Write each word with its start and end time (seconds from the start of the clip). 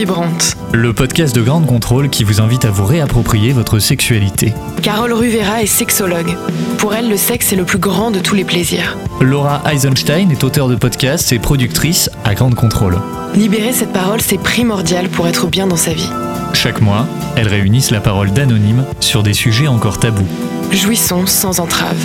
vibrante. 0.00 0.56
Le 0.72 0.94
podcast 0.94 1.36
de 1.36 1.42
Grande 1.42 1.66
Contrôle 1.66 2.08
qui 2.08 2.24
vous 2.24 2.40
invite 2.40 2.64
à 2.64 2.70
vous 2.70 2.86
réapproprier 2.86 3.52
votre 3.52 3.80
sexualité. 3.80 4.54
Carole 4.82 5.12
Ruvera 5.12 5.62
est 5.62 5.66
sexologue. 5.66 6.38
Pour 6.78 6.94
elle, 6.94 7.10
le 7.10 7.18
sexe 7.18 7.52
est 7.52 7.56
le 7.56 7.64
plus 7.64 7.76
grand 7.76 8.10
de 8.10 8.18
tous 8.18 8.34
les 8.34 8.44
plaisirs. 8.44 8.96
Laura 9.20 9.60
Eisenstein 9.70 10.30
est 10.30 10.42
auteure 10.42 10.68
de 10.68 10.74
podcasts 10.74 11.32
et 11.32 11.38
productrice 11.38 12.08
à 12.24 12.32
Grande 12.32 12.54
Contrôle. 12.54 12.96
Libérer 13.34 13.74
cette 13.74 13.92
parole, 13.92 14.22
c'est 14.22 14.40
primordial 14.40 15.10
pour 15.10 15.28
être 15.28 15.48
bien 15.48 15.66
dans 15.66 15.76
sa 15.76 15.92
vie. 15.92 16.08
Chaque 16.54 16.80
mois, 16.80 17.06
elles 17.36 17.48
réunissent 17.48 17.90
la 17.90 18.00
parole 18.00 18.32
d'anonymes 18.32 18.86
sur 19.00 19.22
des 19.22 19.34
sujets 19.34 19.68
encore 19.68 19.98
tabous. 19.98 20.26
Jouissons 20.72 21.26
sans 21.26 21.60
entrave. 21.60 21.98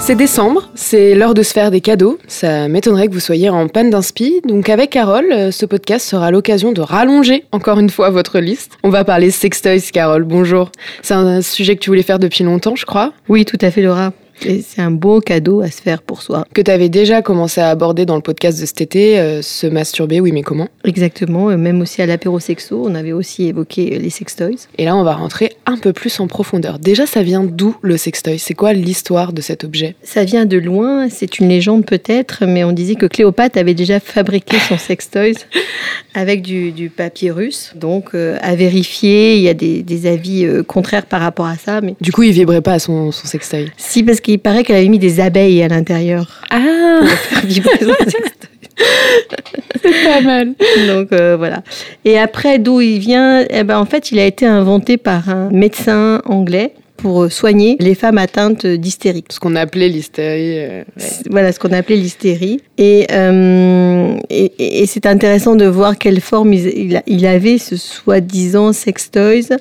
C'est 0.00 0.14
décembre, 0.14 0.70
c'est 0.74 1.14
l'heure 1.14 1.34
de 1.34 1.42
se 1.42 1.52
faire 1.52 1.70
des 1.70 1.82
cadeaux. 1.82 2.18
Ça 2.28 2.66
m'étonnerait 2.68 3.08
que 3.08 3.12
vous 3.12 3.20
soyez 3.20 3.50
en 3.50 3.68
panne 3.68 3.90
d'inspi. 3.90 4.40
Donc 4.46 4.70
avec 4.70 4.88
Carole, 4.90 5.30
euh, 5.30 5.50
ce 5.50 5.66
podcast 5.66 6.08
sera 6.08 6.30
l'occasion 6.30 6.72
de 6.72 6.80
rallonger 6.80 7.44
encore 7.52 7.78
une 7.78 7.90
fois 7.90 8.08
votre 8.08 8.38
liste. 8.38 8.78
On 8.82 8.88
va 8.88 9.04
parler 9.04 9.30
sextoys, 9.30 9.82
Carole. 9.92 10.24
Bonjour. 10.24 10.70
C'est 11.02 11.12
un 11.12 11.42
sujet 11.42 11.76
que 11.76 11.80
tu 11.80 11.90
voulais 11.90 12.02
faire 12.02 12.18
depuis 12.18 12.42
longtemps, 12.42 12.74
je 12.74 12.86
crois. 12.86 13.12
Oui, 13.28 13.44
tout 13.44 13.58
à 13.60 13.70
fait, 13.70 13.82
Laura. 13.82 14.12
Et 14.44 14.62
c'est 14.62 14.80
un 14.80 14.90
beau 14.90 15.20
cadeau 15.20 15.60
à 15.60 15.70
se 15.70 15.82
faire 15.82 16.02
pour 16.02 16.22
soi. 16.22 16.46
Que 16.54 16.60
tu 16.60 16.70
avais 16.70 16.88
déjà 16.88 17.22
commencé 17.22 17.60
à 17.60 17.70
aborder 17.70 18.06
dans 18.06 18.16
le 18.16 18.22
podcast 18.22 18.60
de 18.60 18.66
cet 18.66 18.80
été, 18.80 19.18
euh, 19.18 19.42
se 19.42 19.66
masturber, 19.66 20.20
oui, 20.20 20.32
mais 20.32 20.42
comment? 20.42 20.68
Exactement, 20.84 21.50
euh, 21.50 21.56
même 21.56 21.80
aussi 21.80 22.02
à 22.02 22.06
l'apéro 22.06 22.38
sexo, 22.38 22.84
on 22.86 22.94
avait 22.94 23.12
aussi 23.12 23.48
évoqué 23.48 23.94
euh, 23.94 23.98
les 23.98 24.10
sextoys. 24.10 24.68
Et 24.76 24.84
là, 24.84 24.96
on 24.96 25.02
va 25.02 25.14
rentrer 25.14 25.52
un 25.66 25.76
peu 25.76 25.92
plus 25.92 26.20
en 26.20 26.26
profondeur. 26.26 26.78
Déjà, 26.78 27.06
ça 27.06 27.22
vient 27.22 27.44
d'où 27.44 27.76
le 27.82 27.96
sextoy? 27.96 28.38
C'est 28.38 28.54
quoi 28.54 28.72
l'histoire 28.72 29.32
de 29.32 29.40
cet 29.40 29.64
objet? 29.64 29.96
Ça 30.02 30.24
vient 30.24 30.46
de 30.46 30.58
loin, 30.58 31.08
c'est 31.08 31.38
une 31.38 31.48
légende 31.48 31.84
peut-être, 31.84 32.44
mais 32.46 32.64
on 32.64 32.72
disait 32.72 32.94
que 32.94 33.06
Cléopâtre 33.06 33.58
avait 33.58 33.74
déjà 33.74 34.00
fabriqué 34.00 34.58
son 34.68 34.78
sextoys 34.78 35.34
avec 36.14 36.42
du, 36.42 36.72
du 36.72 36.90
papier 36.90 37.30
russe. 37.30 37.72
Donc, 37.74 38.14
à 38.14 38.54
vérifier, 38.54 39.36
il 39.36 39.42
y 39.42 39.48
a 39.48 39.54
des, 39.54 39.82
des 39.82 40.06
avis 40.06 40.46
contraires 40.66 41.06
par 41.06 41.20
rapport 41.20 41.46
à 41.46 41.56
ça. 41.56 41.80
Mais... 41.80 41.94
Du 42.00 42.12
coup, 42.12 42.22
il 42.22 42.32
vibrait 42.32 42.62
pas 42.62 42.74
à 42.74 42.78
son, 42.78 43.12
son 43.12 43.26
sextoy? 43.26 43.70
Si, 43.76 44.02
parce 44.02 44.20
qu'il 44.28 44.38
paraît 44.38 44.62
qu'elle 44.62 44.76
avait 44.76 44.88
mis 44.88 44.98
des 44.98 45.20
abeilles 45.20 45.62
à 45.62 45.68
l'intérieur. 45.68 46.42
Ah 46.50 46.98
Pour 47.00 47.08
faire 47.08 47.46
vibrer 47.46 47.78
son 47.80 47.94
C'est 49.82 50.04
pas 50.04 50.20
mal. 50.20 50.54
Donc 50.86 51.12
euh, 51.12 51.36
voilà. 51.38 51.62
Et 52.04 52.18
après, 52.18 52.58
d'où 52.58 52.82
il 52.82 52.98
vient? 52.98 53.46
Eh 53.48 53.64
ben, 53.64 53.78
En 53.78 53.86
fait, 53.86 54.12
il 54.12 54.18
a 54.18 54.26
été 54.26 54.44
inventé 54.44 54.98
par 54.98 55.30
un 55.30 55.48
médecin 55.50 56.20
anglais 56.26 56.74
pour 56.98 57.32
soigner 57.32 57.76
les 57.80 57.94
femmes 57.94 58.18
atteintes 58.18 58.66
d'hystérie. 58.66 59.24
Ce 59.30 59.40
qu'on 59.40 59.56
appelait 59.56 59.88
l'hystérie. 59.88 60.58
Euh, 60.58 60.82
ouais. 60.98 61.04
Voilà, 61.30 61.52
ce 61.52 61.58
qu'on 61.58 61.72
appelait 61.72 61.96
l'hystérie. 61.96 62.60
Et, 62.76 63.06
euh, 63.10 64.14
et, 64.28 64.82
et 64.82 64.86
c'est 64.86 65.06
intéressant 65.06 65.56
de 65.56 65.64
voir 65.64 65.96
quelle 65.96 66.20
forme 66.20 66.52
il, 66.52 67.00
il 67.06 67.26
avait, 67.26 67.56
ce 67.56 67.76
soi-disant 67.76 68.74
sextoys, 68.74 69.56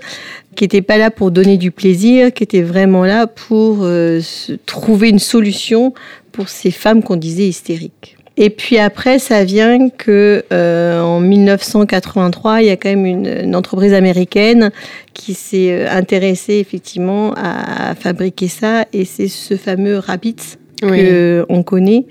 qui 0.58 0.64
n'était 0.64 0.82
pas 0.82 0.98
là 0.98 1.12
pour 1.12 1.30
donner 1.30 1.56
du 1.58 1.72
plaisir, 1.72 2.34
qui 2.34 2.44
était 2.44 2.64
vraiment 2.64 3.06
là 3.06 3.28
pour 3.28 3.80
euh, 3.82 4.20
trouver 4.66 5.10
une 5.10 5.20
solution 5.20 5.94
pour 6.32 6.50
ces 6.50 6.72
femmes 6.72 7.04
qu'on 7.04 7.16
disait 7.16 7.48
hystériques. 7.48 8.18
Et 8.38 8.50
puis 8.50 8.78
après, 8.80 9.20
ça 9.20 9.44
vient 9.44 9.90
que 9.90 10.44
euh, 10.52 11.00
en 11.00 11.20
1983, 11.20 12.62
il 12.62 12.68
y 12.68 12.70
a 12.72 12.76
quand 12.76 12.90
même 12.90 13.06
une, 13.06 13.28
une 13.46 13.56
entreprise 13.56 13.94
américaine 13.94 14.72
qui 15.14 15.36
s'est 15.36 15.88
intéressée 15.88 16.56
effectivement 16.56 17.34
à, 17.36 17.94
fabriquer 17.96 18.48
ça, 18.48 18.86
et 18.94 19.06
c'est 19.06 19.28
ce 19.28 19.56
fameux 19.56 20.00
Rabbits 20.00 20.58
Oui. 20.84 21.02
que 21.02 21.46
on 21.50 21.62
connaît 21.62 22.06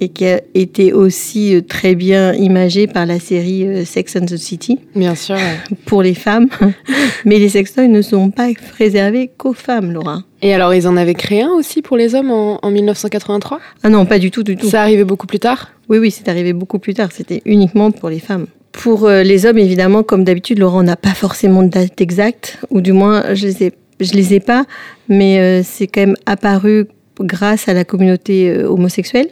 et 0.00 0.08
qui 0.08 0.26
a 0.26 0.40
été 0.54 0.92
aussi 0.92 1.62
très 1.68 1.94
bien 1.94 2.32
imagé 2.34 2.86
par 2.86 3.06
la 3.06 3.18
série 3.20 3.66
euh, 3.66 3.84
Sex 3.84 4.16
and 4.16 4.26
the 4.26 4.36
City 4.36 4.78
Bien 4.94 5.14
sûr. 5.14 5.36
ouais. 5.36 5.58
pour 5.86 6.02
les 6.02 6.14
femmes. 6.14 6.48
Mais 7.24 7.38
les 7.38 7.48
sextoys 7.48 7.88
ne 7.88 8.02
sont 8.02 8.30
pas 8.30 8.48
réservés 8.78 9.30
qu'aux 9.36 9.52
femmes, 9.54 9.92
Laura. 9.92 10.22
Et 10.42 10.52
alors, 10.52 10.74
ils 10.74 10.86
en 10.86 10.96
avaient 10.96 11.14
créé 11.14 11.42
un 11.42 11.50
aussi 11.52 11.80
pour 11.80 11.96
les 11.96 12.14
hommes 12.14 12.30
en, 12.30 12.58
en 12.62 12.70
1983 12.70 13.60
Ah 13.82 13.88
non, 13.88 14.04
pas 14.04 14.18
du 14.18 14.30
tout, 14.30 14.42
du 14.42 14.56
tout. 14.56 14.68
Ça 14.68 14.82
arrivait 14.82 15.04
beaucoup 15.04 15.26
plus 15.26 15.38
tard? 15.38 15.70
Oui, 15.88 15.98
oui, 15.98 16.10
c'est 16.10 16.28
arrivé 16.28 16.52
beaucoup 16.52 16.78
plus 16.78 16.94
tard. 16.94 17.10
C'était 17.12 17.40
uniquement 17.46 17.90
pour 17.90 18.08
les 18.10 18.18
femmes. 18.20 18.46
Pour 18.72 19.06
euh, 19.06 19.22
les 19.22 19.46
hommes, 19.46 19.58
évidemment, 19.58 20.02
comme 20.02 20.24
d'habitude, 20.24 20.58
Laurent 20.58 20.82
n'a 20.82 20.96
pas 20.96 21.14
forcément 21.14 21.62
de 21.62 21.68
date 21.68 22.00
exacte, 22.00 22.58
ou 22.70 22.80
du 22.80 22.92
moins, 22.92 23.34
je 23.34 23.46
les 23.46 23.62
ai, 23.64 23.72
je 24.00 24.12
les 24.14 24.34
ai 24.34 24.40
pas, 24.40 24.64
mais 25.08 25.38
euh, 25.38 25.62
c'est 25.64 25.86
quand 25.86 26.00
même 26.00 26.16
apparu 26.26 26.86
grâce 27.20 27.68
à 27.68 27.72
la 27.74 27.84
communauté 27.84 28.50
euh, 28.50 28.68
homosexuelle. 28.68 29.28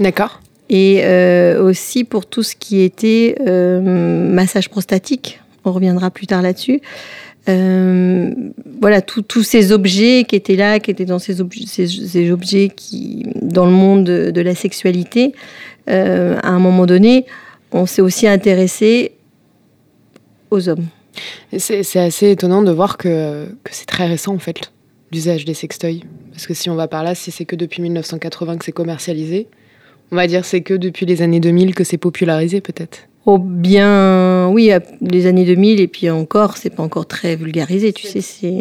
D'accord. 0.00 0.40
Et 0.70 1.00
euh, 1.04 1.62
aussi 1.62 2.04
pour 2.04 2.26
tout 2.26 2.42
ce 2.42 2.56
qui 2.56 2.80
était 2.80 3.36
euh, 3.46 3.80
massage 3.80 4.68
prostatique. 4.68 5.40
On 5.64 5.72
reviendra 5.72 6.10
plus 6.10 6.26
tard 6.26 6.42
là-dessus. 6.42 6.80
Euh, 7.48 8.32
voilà, 8.80 9.02
tous 9.02 9.42
ces 9.42 9.72
objets 9.72 10.24
qui 10.26 10.34
étaient 10.34 10.56
là, 10.56 10.80
qui 10.80 10.90
étaient 10.90 11.04
dans 11.04 11.18
ces, 11.18 11.40
objets, 11.40 11.66
ces, 11.66 11.86
ces 11.86 12.30
objets 12.30 12.70
qui, 12.74 13.26
dans 13.42 13.66
le 13.66 13.72
monde 13.72 14.04
de, 14.04 14.30
de 14.30 14.40
la 14.40 14.54
sexualité, 14.54 15.34
euh, 15.90 16.38
à 16.42 16.48
un 16.48 16.58
moment 16.58 16.86
donné, 16.86 17.26
on 17.72 17.84
s'est 17.84 18.00
aussi 18.00 18.26
intéressé 18.26 19.12
aux 20.50 20.68
hommes. 20.68 20.86
C'est 21.56 21.82
c'est 21.82 22.00
assez 22.00 22.30
étonnant 22.30 22.62
de 22.62 22.72
voir 22.72 22.96
que, 22.96 23.46
que 23.62 23.70
c'est 23.72 23.86
très 23.86 24.06
récent 24.06 24.34
en 24.34 24.38
fait, 24.38 24.72
l'usage 25.12 25.44
des 25.44 25.54
sextoys. 25.54 26.00
Parce 26.32 26.46
que 26.46 26.54
si 26.54 26.70
on 26.70 26.74
va 26.74 26.88
par 26.88 27.04
là, 27.04 27.14
si 27.14 27.30
c'est 27.30 27.44
que 27.44 27.56
depuis 27.56 27.82
1980 27.82 28.56
que 28.56 28.64
c'est 28.64 28.72
commercialisé, 28.72 29.48
on 30.14 30.16
va 30.16 30.28
dire 30.28 30.44
c'est 30.44 30.60
que 30.60 30.74
depuis 30.74 31.06
les 31.06 31.22
années 31.22 31.40
2000 31.40 31.74
que 31.74 31.82
c'est 31.82 31.98
popularisé 31.98 32.60
peut-être. 32.60 33.08
Oh 33.26 33.38
bien, 33.38 34.48
oui, 34.50 34.70
les 35.00 35.26
années 35.26 35.44
2000 35.44 35.80
et 35.80 35.88
puis 35.88 36.08
encore, 36.08 36.56
c'est 36.56 36.70
pas 36.70 36.82
encore 36.82 37.06
très 37.06 37.34
vulgarisé, 37.36 37.92
tu 37.92 38.06
sais. 38.06 38.20
C'est, 38.20 38.52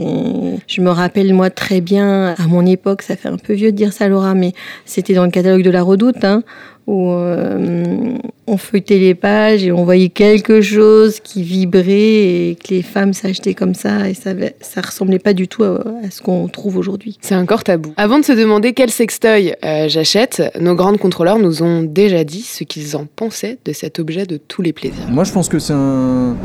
je 0.67 0.81
me 0.81 0.89
rappelle 0.89 1.33
moi 1.33 1.49
très 1.49 1.79
bien 1.79 2.33
à 2.37 2.47
mon 2.47 2.65
époque, 2.65 3.03
ça 3.03 3.15
fait 3.15 3.27
un 3.27 3.37
peu 3.37 3.53
vieux 3.53 3.71
de 3.71 3.77
dire 3.77 3.93
ça, 3.93 4.07
Laura, 4.07 4.33
mais 4.33 4.53
c'était 4.85 5.13
dans 5.13 5.25
le 5.25 5.31
catalogue 5.31 5.63
de 5.63 5.69
la 5.69 5.83
Redoute, 5.83 6.23
hein, 6.23 6.43
où 6.87 7.11
euh, 7.11 8.15
on 8.47 8.57
feuilletait 8.57 8.99
les 8.99 9.15
pages 9.15 9.63
et 9.63 9.71
on 9.71 9.83
voyait 9.83 10.09
quelque 10.09 10.61
chose 10.61 11.19
qui 11.19 11.43
vibrait 11.43 11.91
et 11.91 12.57
que 12.61 12.73
les 12.73 12.81
femmes 12.81 13.13
s'achetaient 13.13 13.53
comme 13.53 13.73
ça 13.73 14.09
et 14.09 14.13
ça, 14.13 14.31
ça 14.61 14.81
ressemblait 14.81 15.19
pas 15.19 15.33
du 15.33 15.47
tout 15.47 15.63
à, 15.63 15.83
à 16.05 16.11
ce 16.11 16.21
qu'on 16.21 16.47
trouve 16.47 16.77
aujourd'hui. 16.77 17.17
C'est 17.21 17.35
encore 17.35 17.63
tabou. 17.63 17.93
Avant 17.97 18.19
de 18.19 18.25
se 18.25 18.33
demander 18.33 18.73
quel 18.73 18.89
sextoy 18.89 19.55
euh, 19.63 19.87
j'achète, 19.87 20.41
nos 20.59 20.75
grandes 20.75 20.97
contrôleurs 20.97 21.39
nous 21.39 21.63
ont 21.63 21.83
déjà 21.83 22.23
dit 22.23 22.41
ce 22.41 22.63
qu'ils 22.63 22.95
en 22.95 23.05
pensaient 23.05 23.57
de 23.65 23.73
cet 23.73 23.99
objet 23.99 24.25
de 24.25 24.37
tous 24.37 24.61
les 24.61 24.73
plaisirs. 24.73 25.09
Moi, 25.09 25.23
je 25.23 25.31
pense 25.31 25.49
que 25.49 25.59
c'est 25.59 25.73
un, 25.73 26.35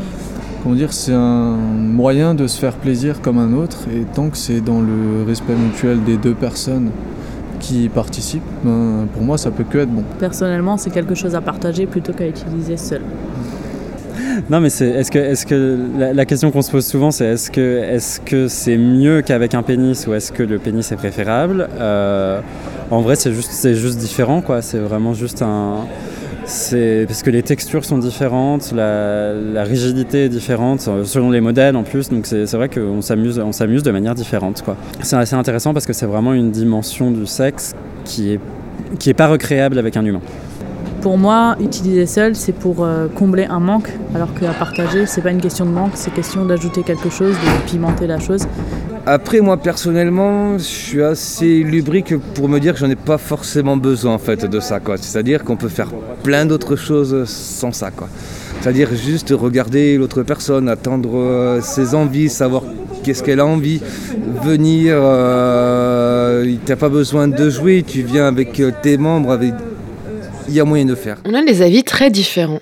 comment 0.63 0.75
dire, 0.75 0.93
c'est 0.93 1.13
un 1.13 1.55
moyen 1.55 2.33
de 2.33 2.47
se 2.47 2.59
faire 2.59 2.77
plaisir 2.77 3.21
comme 3.21 3.37
un 3.37 3.53
autre, 3.53 3.87
et 3.93 4.03
tant 4.13 4.29
que 4.29 4.37
c'est 4.37 4.61
dans 4.61 4.81
le 4.81 5.23
respect 5.27 5.55
mutuel 5.55 6.03
des 6.03 6.17
deux 6.17 6.33
personnes 6.33 6.91
qui 7.59 7.89
participent, 7.89 8.41
ben, 8.63 9.07
pour 9.13 9.21
moi, 9.23 9.37
ça 9.37 9.51
peut 9.51 9.63
que 9.69 9.77
être 9.79 9.89
bon. 9.91 10.03
Personnellement, 10.19 10.77
c'est 10.77 10.89
quelque 10.89 11.15
chose 11.15 11.35
à 11.35 11.41
partager 11.41 11.85
plutôt 11.85 12.13
qu'à 12.13 12.27
utiliser 12.27 12.77
seul. 12.77 13.01
Non, 14.49 14.61
mais 14.61 14.69
c'est 14.69 14.87
est-ce 14.87 15.11
que 15.11 15.19
est-ce 15.19 15.45
que 15.45 15.77
la, 15.97 16.13
la 16.13 16.25
question 16.25 16.49
qu'on 16.51 16.61
se 16.61 16.71
pose 16.71 16.85
souvent, 16.85 17.11
c'est 17.11 17.25
est-ce 17.25 17.51
que 17.51 17.77
est-ce 17.83 18.19
que 18.21 18.47
c'est 18.47 18.77
mieux 18.77 19.21
qu'avec 19.21 19.53
un 19.53 19.63
pénis 19.63 20.07
ou 20.07 20.13
est-ce 20.13 20.31
que 20.31 20.43
le 20.43 20.59
pénis 20.59 20.89
est 20.91 20.95
préférable? 20.95 21.67
Euh, 21.79 22.39
En 22.91 23.01
vrai, 23.01 23.15
c'est 23.15 23.33
juste 23.33 23.51
c'est 23.51 23.75
juste 23.75 23.97
différent, 23.97 24.41
quoi. 24.41 24.61
C'est 24.61 24.79
vraiment 24.79 25.13
juste 25.13 25.41
un 25.41 25.85
parce 26.49 27.21
que 27.21 27.29
les 27.29 27.43
textures 27.43 27.85
sont 27.85 27.99
différentes, 27.99 28.71
la, 28.71 29.63
rigidité 29.63 30.25
est 30.25 30.29
différente 30.29 30.87
euh, 30.87 31.03
selon 31.03 31.29
les 31.29 31.41
modèles 31.41 31.75
en 31.75 31.83
plus, 31.83 32.09
donc 32.09 32.25
c'est 32.25 32.51
vrai 32.53 32.69
qu'on 32.69 33.01
s'amuse, 33.01 33.83
de 33.83 33.91
manière 33.91 34.15
différente. 34.15 34.63
C'est 35.01 35.15
assez 35.15 35.35
intéressant 35.35 35.73
parce 35.73 35.85
que 35.85 35.93
c'est 35.93 36.07
vraiment 36.07 36.33
une 36.33 36.49
dimension 36.49 37.11
du 37.11 37.27
sexe 37.27 37.75
qui 38.03 38.33
est 38.33 38.39
qui 38.97 39.11
est 39.11 39.13
pas 39.13 39.27
recréable 39.27 39.77
avec 39.77 39.95
un 39.97 40.05
humain. 40.05 40.21
Pour 41.01 41.17
moi, 41.17 41.55
utiliser 41.61 42.05
seul, 42.05 42.35
c'est 42.35 42.51
pour 42.51 42.83
euh, 42.83 43.07
combler 43.07 43.45
un 43.45 43.59
manque, 43.59 43.89
alors 44.13 44.33
qu'à 44.33 44.51
partager, 44.51 45.05
c'est 45.05 45.21
pas 45.21 45.31
une 45.31 45.39
question 45.39 45.65
de 45.65 45.71
manque, 45.71 45.91
c'est 45.93 46.13
question 46.13 46.43
d'ajouter 46.43 46.83
quelque 46.83 47.09
chose, 47.09 47.35
de 47.35 47.69
pimenter 47.69 48.05
la 48.05 48.19
chose. 48.19 48.41
Après, 49.05 49.39
moi 49.39 49.55
personnellement, 49.55 50.57
je 50.57 50.63
suis 50.63 51.01
assez 51.01 51.63
lubrique 51.63 52.17
pour 52.35 52.49
me 52.49 52.59
dire 52.59 52.73
que 52.73 52.79
j'en 52.79 52.89
ai 52.89 52.97
pas 52.97 53.17
forcément 53.17 53.77
besoin 53.77 54.13
en 54.15 54.17
fait 54.17 54.45
de 54.45 54.59
ça. 54.59 54.79
C'est-à-dire 54.97 55.45
qu'on 55.45 55.55
peut 55.55 55.69
faire 55.69 55.89
plein 56.21 56.45
d'autres 56.45 56.75
choses 56.75 57.23
sans 57.25 57.71
ça. 57.71 57.91
C'est-à-dire 58.59 58.89
juste 58.93 59.33
regarder 59.35 59.97
l'autre 59.97 60.23
personne, 60.23 60.67
attendre 60.67 61.17
euh, 61.17 61.61
ses 61.61 61.95
envies, 61.95 62.27
savoir 62.27 62.63
qu'est-ce 63.03 63.23
qu'elle 63.23 63.39
a 63.39 63.45
envie, 63.45 63.81
venir. 64.43 64.95
Euh, 64.97 66.53
T'as 66.65 66.75
pas 66.75 66.89
besoin 66.89 67.29
de 67.29 67.49
jouer, 67.49 67.83
tu 67.87 68.01
viens 68.01 68.27
avec 68.27 68.61
tes 68.81 68.97
membres, 68.97 69.31
avec. 69.31 69.53
Il 70.49 70.55
y 70.55 70.59
a 70.59 70.65
moyen 70.65 70.85
de 70.85 70.95
faire. 70.95 71.17
On 71.25 71.35
a 71.35 71.43
des 71.43 71.61
avis 71.61 71.83
très 71.83 72.09
différents, 72.09 72.61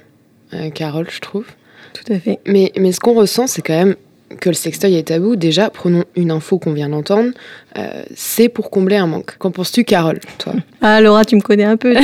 euh, 0.54 0.70
Carole, 0.72 1.08
je 1.10 1.22
trouve. 1.22 1.46
Tout 1.94 2.12
à 2.12 2.20
fait. 2.20 2.40
Mais, 2.46 2.74
mais 2.78 2.92
ce 2.92 3.00
qu'on 3.00 3.14
ressent, 3.14 3.48
c'est 3.48 3.62
quand 3.62 3.78
même 3.78 3.96
que 4.42 4.50
le 4.50 4.56
sextoy 4.56 4.96
est 4.96 5.08
tabou. 5.08 5.38
Déjà, 5.38 5.70
prenons 5.70 6.04
une 6.18 6.32
info 6.32 6.60
qu'on 6.60 6.74
vient 6.74 6.90
d'entendre. 6.90 7.32
Euh, 7.78 8.04
c'est 8.16 8.50
pour 8.50 8.70
combler 8.70 8.96
un 8.96 9.08
manque. 9.08 9.38
Qu'en 9.38 9.52
penses-tu, 9.52 9.84
Carole, 9.84 10.20
toi? 10.40 10.54
Ah, 10.82 11.02
Laura, 11.02 11.26
tu 11.26 11.36
me 11.36 11.42
connais 11.42 11.64
un 11.64 11.78
peu. 11.78 11.96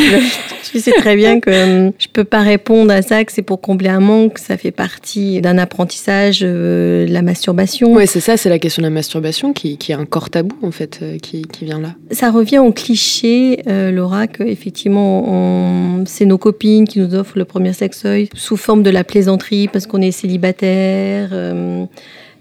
tu 0.64 0.80
sais 0.80 0.92
très 0.92 1.16
bien 1.16 1.40
que 1.40 1.50
euh, 1.50 1.92
je 1.98 2.08
peux 2.12 2.24
pas 2.24 2.42
répondre 2.42 2.92
à 2.92 3.02
ça, 3.02 3.24
que 3.24 3.32
c'est 3.32 3.42
pour 3.42 3.62
combler 3.62 3.90
un 3.90 4.00
manque. 4.00 4.38
Ça 4.38 4.58
fait 4.58 4.72
partie 4.72 5.42
d'un 5.42 5.58
apprentissage, 5.58 6.40
euh, 6.44 7.08
la 7.08 7.22
masturbation. 7.22 7.94
Oui, 7.94 8.06
c'est 8.08 8.20
ça, 8.20 8.38
c'est 8.38 8.50
la 8.50 8.60
question 8.60 8.82
de 8.82 8.88
la 8.88 8.94
masturbation 8.94 9.54
qui, 9.54 9.78
qui 9.78 9.92
est 9.92 9.96
un 9.96 10.06
corps 10.06 10.30
tabou, 10.30 10.56
en 10.62 10.72
fait, 10.72 11.00
euh, 11.02 11.18
qui, 11.18 11.44
qui, 11.44 11.66
vient 11.66 11.80
là. 11.80 11.96
Ça 12.12 12.32
revient 12.32 12.60
au 12.60 12.72
cliché, 12.72 13.62
Laura, 13.66 14.28
que 14.28 14.44
effectivement, 14.44 16.04
c'est 16.06 16.26
nos 16.26 16.38
copines 16.38 16.88
qui 16.88 17.00
nous 17.00 17.16
offrent 17.16 17.38
le 17.38 17.46
premier 17.46 17.74
sextoy 17.74 18.30
sous 18.34 18.58
forme 18.58 18.84
de 18.84 18.90
la 18.90 19.04
plaisanterie 19.04 19.68
parce 19.68 19.88
qu'on 19.88 20.02
est 20.02 20.12
célibataire. 20.12 21.32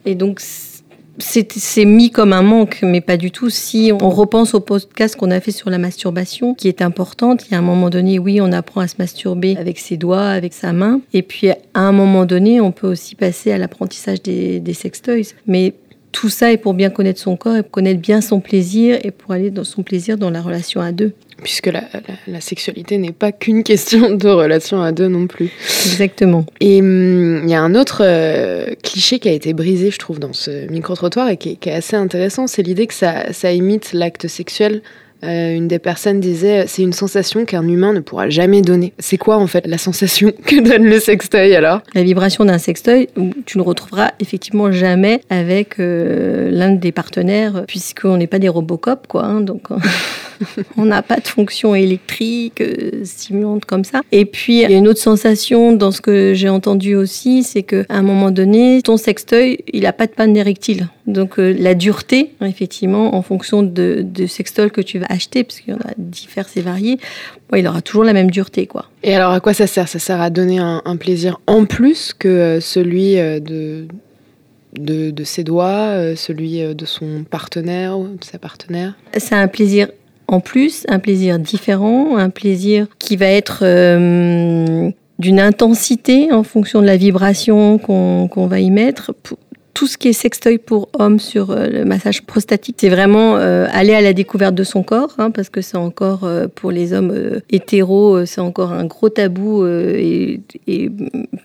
Et 0.05 0.15
donc, 0.15 0.41
c'est 1.19 1.85
mis 1.85 2.11
comme 2.11 2.33
un 2.33 2.43
manque, 2.43 2.81
mais 2.83 3.01
pas 3.01 3.17
du 3.17 3.31
tout. 3.31 3.51
Si 3.51 3.93
on 3.93 4.11
repense 4.11 4.55
au 4.55 4.61
podcast 4.61 5.17
qu'on 5.17 5.31
a 5.31 5.41
fait 5.41 5.51
sur 5.51 5.71
la 5.71 5.79
masturbation, 5.79 6.55
qui 6.55 6.69
est 6.69 6.83
importante, 6.83 7.47
il 7.47 7.53
y 7.53 7.55
a 7.55 7.59
un 7.59 7.63
moment 7.63 7.91
donné, 7.91 8.19
oui, 8.19 8.41
on 8.41 8.53
apprend 8.53 8.81
à 8.81 8.89
se 8.89 8.97
masturber 8.99 9.57
avec 9.57 9.79
ses 9.79 9.97
doigts, 9.97 10.27
avec 10.29 10.55
sa 10.55 10.73
main. 10.73 11.01
Et 11.13 11.23
puis, 11.23 11.51
à 11.51 11.57
un 11.75 11.93
moment 11.93 12.25
donné, 12.25 12.61
on 12.61 12.73
peut 12.73 12.89
aussi 12.89 13.15
passer 13.15 13.53
à 13.53 13.59
l'apprentissage 13.59 14.23
des, 14.23 14.61
des 14.61 14.75
sextoys. 14.75 15.35
Mais 15.47 15.75
tout 16.13 16.29
ça 16.29 16.53
est 16.53 16.59
pour 16.59 16.75
bien 16.75 16.91
connaître 16.91 17.21
son 17.21 17.37
corps 17.37 17.57
et 17.57 17.63
connaître 17.63 18.01
bien 18.01 18.21
son 18.21 18.41
plaisir 18.41 18.99
et 19.03 19.11
pour 19.11 19.33
aller 19.33 19.51
dans 19.51 19.65
son 19.65 19.83
plaisir 19.83 20.19
dans 20.19 20.31
la 20.31 20.41
relation 20.41 20.81
à 20.81 20.93
deux. 20.93 21.13
Puisque 21.43 21.67
la, 21.67 21.81
la, 21.93 22.01
la 22.29 22.41
sexualité 22.41 22.99
n'est 22.99 23.13
pas 23.13 23.33
qu'une 23.33 23.63
question 23.65 24.15
de 24.15 24.29
relation 24.29 24.81
à 24.81 24.93
deux 24.93 25.09
non 25.09 25.27
plus. 25.27 25.51
Exactement. 25.87 26.47
Et 26.61 26.77
il 26.79 26.83
hum, 26.83 27.49
y 27.49 27.55
a 27.55 27.63
un 27.63 27.75
autre 27.75 28.03
euh, 28.05 28.67
cliché 28.83 29.19
qui 29.19 29.29
a 29.29 29.33
été 29.33 29.53
brisé, 29.55 29.91
je 29.91 29.99
trouve, 29.99 30.21
dans 30.21 30.33
ce 30.33 30.71
micro-trottoir 30.71 31.29
et 31.31 31.37
qui, 31.37 31.57
qui, 31.57 31.71
est 31.71 31.75
assez 31.75 31.97
intéressant, 31.97 32.47
c'est 32.47 32.63
l'idée 32.63 32.87
que 32.87 32.95
ça, 32.95 33.33
ça 33.33 33.53
imite 33.53 33.93
l'acte 33.93 34.29
sexuel 34.29 34.83
euh, 35.25 35.55
une 35.55 35.69
des 35.69 35.79
personnes 35.79 36.21
disait 36.21 36.65
c'est 36.67 36.83
une 36.83 36.93
sensation 36.93 37.45
qu'un 37.45 37.67
humain 37.67 37.93
ne 37.93 38.01
pourra 38.01 38.29
jamais 38.29 38.63
donner. 38.63 38.93
C'est 38.99 39.19
quoi 39.19 39.37
en 39.37 39.47
fait 39.47 39.67
la 39.67 39.79
sensation 39.79 40.33
que 40.45 40.61
donne 40.61 40.85
le 40.85 40.99
sextoy 40.99 41.55
alors? 41.55 41.81
La 41.95 42.03
vibration 42.03 42.45
d'un 42.45 42.59
sextoy, 42.59 43.09
tu 43.47 43.59
ne 43.59 43.63
retrouveras 43.63 44.13
effectivement 44.21 44.73
jamais 44.73 45.21
avec 45.31 45.79
euh, 45.79 46.51
l'un 46.51 46.71
des 46.71 46.93
partenaires, 46.93 47.65
puisqu'on 47.67 48.17
n'est 48.17 48.27
pas 48.27 48.39
des 48.39 48.49
Robocop, 48.49 49.07
quoi. 49.07 49.25
Hein, 49.25 49.41
donc 49.41 49.69
on 50.77 50.85
n'a 50.85 51.03
pas 51.03 51.17
de 51.17 51.27
fonction 51.27 51.75
électrique 51.75 52.61
euh, 52.61 53.05
stimulante 53.05 53.65
comme 53.65 53.85
ça. 53.85 54.01
Et 54.13 54.25
puis 54.25 54.63
il 54.63 54.71
y 54.71 54.75
a 54.75 54.77
une 54.77 54.89
autre 54.89 55.01
sensation 55.01 55.73
dans 55.73 55.91
ce 55.91 56.01
que 56.01 56.35
j'ai 56.35 56.49
entendu 56.49 56.95
aussi, 56.95 57.43
c'est 57.43 57.63
qu'à 57.63 57.85
un 57.89 58.03
moment 58.03 58.31
donné, 58.31 58.83
ton 58.83 58.97
sextoy, 58.97 59.59
il 59.73 59.83
n'a 59.83 59.93
pas 59.93 60.07
de 60.07 60.13
panne 60.13 60.37
érectile. 60.37 60.89
Donc 61.07 61.39
euh, 61.39 61.55
la 61.59 61.75
dureté, 61.75 62.31
effectivement, 62.41 63.15
en 63.15 63.23
fonction 63.23 63.63
de, 63.63 64.05
de 64.05 64.27
sextoy 64.27 64.71
que 64.71 64.81
tu 64.81 64.99
vas 64.99 65.07
acheter, 65.13 65.45
parce 65.45 65.61
qu'il 65.61 65.73
y 65.73 65.77
en 65.77 65.81
a 65.81 65.93
divers 65.97 66.47
et 66.57 66.61
variés, 66.61 66.99
ouais, 67.51 67.61
il 67.61 67.67
aura 67.67 67.83
toujours 67.83 68.05
la 68.05 68.13
même 68.13 68.31
dureté. 68.31 68.67
quoi. 68.67 68.87
Et 69.03 69.15
alors 69.15 69.33
à 69.33 69.41
quoi 69.41 69.55
ça 69.55 69.67
sert? 69.67 69.89
Ça 69.89 69.99
sert 69.99 70.21
à 70.21 70.31
donner 70.31 70.59
un, 70.59 70.83
un 70.85 70.97
plaisir 70.97 71.41
en 71.47 71.65
plus 71.65 72.13
que 72.13 72.29
euh, 72.29 72.61
celui 72.61 73.15
de, 73.17 73.87
de, 74.79 75.11
de, 75.11 75.25
ses 75.25 75.45
doigts, 75.45 75.91
euh, 75.91 76.17
celui 76.17 76.63
de 76.75 76.85
son 76.87 77.25
partenaire 77.29 77.99
ou 77.99 78.09
de 78.09 78.25
sa 78.25 78.39
partenaire? 78.39 78.95
C'est 79.17 79.35
un 79.35 79.49
plaisir 79.49 79.89
en 80.29 80.41
plus, 80.41 80.85
un 80.89 80.99
plaisir 80.99 81.39
différent, 81.39 82.17
un 82.17 82.31
plaisir 82.31 82.87
qui 82.99 83.17
va 83.17 83.27
être... 83.27 83.61
Euh, 83.63 84.91
d'une 85.19 85.39
intensité 85.39 86.33
en 86.33 86.43
fonction 86.43 86.81
de 86.81 86.87
la 86.87 86.97
vibration 86.97 87.79
qu'on 87.79 88.29
qu 88.29 88.41
va 88.49 88.59
y 88.59 88.71
mettre 88.73 89.15
tout 89.75 89.87
ce 89.87 89.97
qui 89.97 90.09
est 90.09 90.13
sextoy 90.13 90.59
pour 90.59 90.89
hommes 90.99 91.19
sur 91.19 91.51
euh, 91.51 91.67
le 91.67 91.85
massage 91.85 92.23
prostatique, 92.23 92.77
c'est 92.79 92.89
vraiment 92.89 93.37
euh, 93.37 93.67
aller 93.73 93.95
à 93.95 94.01
la 94.01 94.13
découverte 94.13 94.55
de 94.55 94.65
son 94.65 94.83
corps, 94.83 95.15
hein, 95.19 95.31
parce 95.31 95.49
que 95.49 95.61
c'est 95.61 95.77
encore 95.77 96.25
euh, 96.25 96.47
pour 96.53 96.71
les 96.71 96.93
hommes 96.93 97.41
hétéros, 97.51 98.27
c'est 98.27 98.41
encore 98.41 98.73
un 98.73 98.85
gros 98.85 99.09
tabou 99.09 99.67
et, 99.67 100.41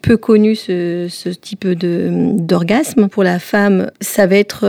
peu 0.01 0.17
connu 0.17 0.55
ce, 0.55 1.07
ce 1.09 1.29
type 1.29 1.67
d'orgasme. 1.67 3.07
Pour 3.07 3.23
la 3.23 3.39
femme, 3.39 3.91
ça 4.01 4.25
va 4.27 4.35
être 4.35 4.65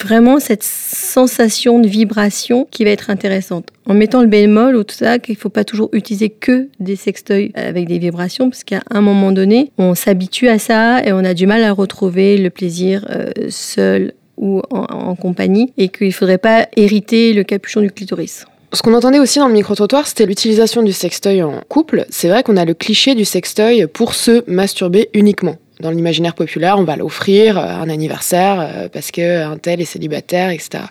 vraiment 0.00 0.40
cette 0.40 0.62
sensation 0.62 1.78
de 1.78 1.88
vibration 1.88 2.66
qui 2.70 2.84
va 2.84 2.90
être 2.90 3.10
intéressante. 3.10 3.68
En 3.86 3.94
mettant 3.94 4.20
le 4.20 4.28
bémol 4.28 4.76
ou 4.76 4.84
tout 4.84 4.94
ça, 4.94 5.18
qu'il 5.18 5.34
ne 5.34 5.38
faut 5.38 5.48
pas 5.48 5.64
toujours 5.64 5.88
utiliser 5.92 6.28
que 6.28 6.68
des 6.80 6.96
sextoys 6.96 7.50
avec 7.54 7.88
des 7.88 7.98
vibrations, 7.98 8.50
parce 8.50 8.62
qu'à 8.62 8.82
un 8.90 9.00
moment 9.00 9.32
donné, 9.32 9.72
on 9.78 9.94
s'habitue 9.94 10.48
à 10.48 10.58
ça 10.58 11.02
et 11.04 11.12
on 11.12 11.24
a 11.24 11.34
du 11.34 11.46
mal 11.46 11.64
à 11.64 11.72
retrouver 11.72 12.36
le 12.36 12.50
plaisir 12.50 13.06
euh, 13.10 13.30
seul 13.48 14.12
ou 14.36 14.62
en, 14.70 14.84
en 14.84 15.14
compagnie, 15.16 15.72
et 15.76 15.88
qu'il 15.88 16.08
ne 16.08 16.12
faudrait 16.12 16.38
pas 16.38 16.68
hériter 16.76 17.32
le 17.32 17.42
capuchon 17.42 17.80
du 17.80 17.90
clitoris. 17.90 18.46
Ce 18.72 18.82
qu'on 18.82 18.94
entendait 18.94 19.18
aussi 19.18 19.38
dans 19.38 19.48
le 19.48 19.54
micro-trottoir, 19.54 20.06
c'était 20.06 20.26
l'utilisation 20.26 20.82
du 20.82 20.92
sextoy 20.92 21.42
en 21.42 21.60
couple. 21.68 22.04
C'est 22.08 22.28
vrai 22.28 22.44
qu'on 22.44 22.56
a 22.56 22.64
le 22.64 22.74
cliché 22.74 23.16
du 23.16 23.24
sextoy 23.24 23.86
pour 23.88 24.14
se 24.14 24.48
masturber 24.48 25.10
uniquement. 25.12 25.56
Dans 25.80 25.90
l'imaginaire 25.90 26.34
populaire, 26.34 26.76
on 26.78 26.84
va 26.84 26.94
l'offrir 26.94 27.58
à 27.58 27.80
un 27.80 27.88
anniversaire 27.88 28.88
parce 28.92 29.10
qu'un 29.10 29.58
tel 29.58 29.80
est 29.80 29.86
célibataire, 29.86 30.50
etc. 30.50 30.84